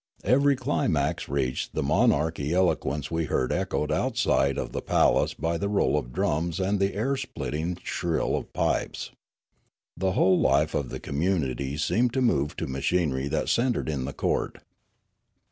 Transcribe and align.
Every 0.23 0.55
climax 0.55 1.29
reached 1.29 1.75
by 1.75 1.79
the 1.79 1.83
monarchic 1.87 2.51
eloquence 2.53 3.11
we 3.11 3.25
heard 3.25 3.51
echoed 3.51 3.91
outside 3.91 4.57
of 4.57 4.71
the 4.71 4.81
palace 4.81 5.35
by 5.35 5.59
the 5.59 5.69
roll 5.69 5.95
of 5.95 6.11
drums 6.11 6.59
and 6.59 6.79
the 6.79 6.95
air 6.95 7.15
splitting 7.15 7.77
shrill 7.83 8.35
of 8.35 8.51
pipes. 8.51 9.11
The 9.95 10.13
whole 10.13 10.39
life 10.39 10.73
of 10.73 10.89
the 10.89 10.99
com 10.99 11.19
munity 11.19 11.79
seemed 11.79 12.13
to 12.13 12.21
move 12.23 12.55
to 12.55 12.65
machinery 12.65 13.27
that 13.27 13.47
centred 13.47 13.87
in 13.87 14.05
the 14.05 14.13
court. 14.13 14.57